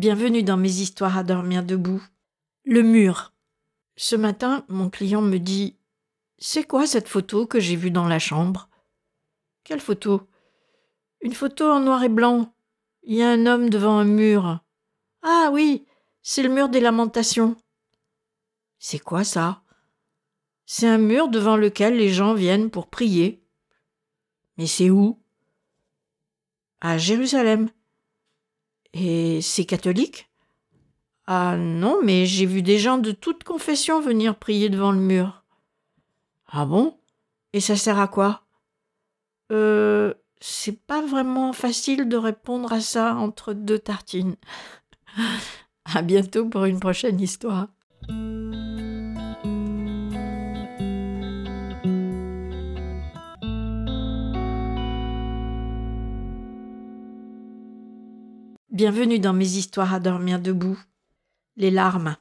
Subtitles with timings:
[0.00, 2.02] Bienvenue dans mes histoires à dormir debout.
[2.64, 3.34] Le mur.
[3.96, 5.76] Ce matin, mon client me dit
[6.38, 8.70] C'est quoi cette photo que j'ai vue dans la chambre?
[9.62, 10.22] Quelle photo?
[11.20, 12.54] Une photo en noir et blanc.
[13.02, 14.60] Il y a un homme devant un mur.
[15.20, 15.84] Ah oui,
[16.22, 17.54] c'est le mur des lamentations.
[18.78, 19.62] C'est quoi ça?
[20.64, 23.44] C'est un mur devant lequel les gens viennent pour prier.
[24.56, 25.20] Mais c'est où?
[26.80, 27.68] À Jérusalem.
[28.94, 30.30] Et c'est catholique?
[31.26, 35.44] Ah non, mais j'ai vu des gens de toute confession venir prier devant le mur.
[36.48, 36.96] Ah bon?
[37.52, 38.42] Et ça sert à quoi?
[39.52, 40.14] Euh.
[40.40, 44.36] C'est pas vraiment facile de répondre à ça entre deux tartines.
[45.84, 47.68] à bientôt pour une prochaine histoire.
[58.70, 60.80] Bienvenue dans mes histoires à dormir debout.
[61.56, 62.16] Les larmes.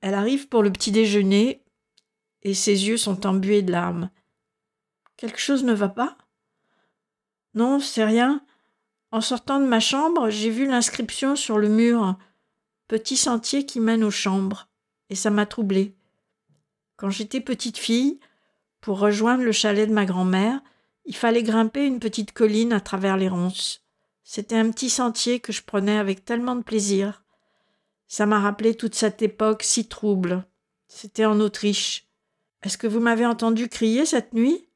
[0.00, 1.64] Elle arrive pour le petit déjeuner
[2.42, 4.10] et ses yeux sont embués de larmes.
[5.16, 6.16] Quelque chose ne va pas?
[7.54, 8.44] Non, c'est rien.
[9.10, 12.16] En sortant de ma chambre, j'ai vu l'inscription sur le mur
[12.86, 14.68] Petit sentier qui mène aux chambres,
[15.10, 15.96] et ça m'a troublée.
[16.96, 18.20] Quand j'étais petite fille,
[18.80, 20.60] pour rejoindre le chalet de ma grand-mère,
[21.06, 23.85] il fallait grimper une petite colline à travers les ronces.
[24.28, 27.22] C'était un petit sentier que je prenais avec tellement de plaisir.
[28.08, 30.44] Ça m'a rappelé toute cette époque si trouble.
[30.88, 32.08] C'était en Autriche.
[32.64, 34.68] Est-ce que vous m'avez entendu crier cette nuit?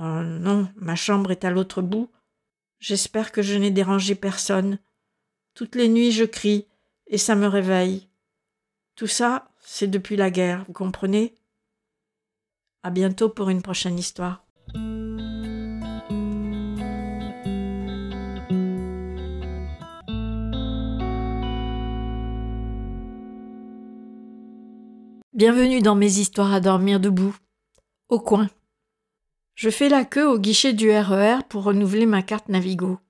[0.00, 2.10] Oh non, ma chambre est à l'autre bout.
[2.78, 4.78] J'espère que je n'ai dérangé personne.
[5.52, 6.66] Toutes les nuits je crie,
[7.06, 8.08] et ça me réveille.
[8.96, 11.34] Tout ça, c'est depuis la guerre, vous comprenez?
[12.82, 14.46] À bientôt pour une prochaine histoire.
[25.34, 27.34] Bienvenue dans mes histoires à dormir debout.
[28.08, 28.48] Au coin.
[29.56, 33.00] Je fais la queue au guichet du RER pour renouveler ma carte Navigo.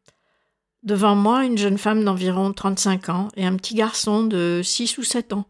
[0.83, 5.03] Devant moi, une jeune femme d'environ 35 ans et un petit garçon de 6 ou
[5.03, 5.45] 7 ans.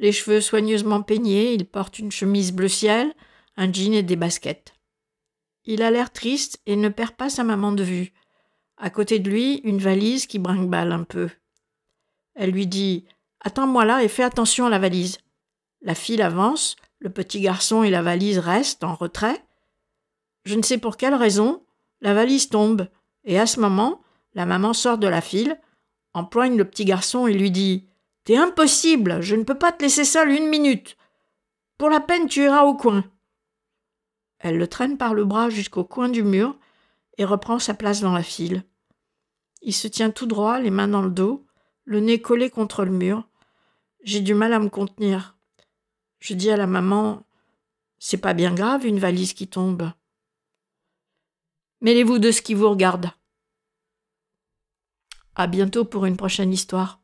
[0.00, 3.14] Les cheveux soigneusement peignés, il porte une chemise bleu ciel,
[3.56, 4.74] un jean et des baskets.
[5.64, 8.12] Il a l'air triste et ne perd pas sa maman de vue.
[8.78, 11.30] À côté de lui, une valise qui brinque-balle un peu.
[12.34, 13.04] Elle lui dit
[13.38, 15.18] Attends-moi là et fais attention à la valise.
[15.84, 19.44] La file avance, le petit garçon et la valise restent en retrait.
[20.44, 21.62] Je ne sais pour quelle raison,
[22.00, 22.88] la valise tombe,
[23.24, 24.00] et à ce moment,
[24.32, 25.60] la maman sort de la file,
[26.14, 27.86] empoigne le petit garçon et lui dit
[28.24, 30.96] T'es impossible, je ne peux pas te laisser seul une minute.
[31.76, 33.04] Pour la peine, tu iras au coin.
[34.38, 36.56] Elle le traîne par le bras jusqu'au coin du mur
[37.18, 38.64] et reprend sa place dans la file.
[39.60, 41.44] Il se tient tout droit, les mains dans le dos,
[41.84, 43.28] le nez collé contre le mur.
[44.02, 45.33] J'ai du mal à me contenir.
[46.24, 47.22] Je dis à la maman
[47.98, 49.92] C'est pas bien grave une valise qui tombe.
[51.82, 53.10] Mêlez-vous de ce qui vous regarde.
[55.34, 57.02] À bientôt pour une prochaine histoire.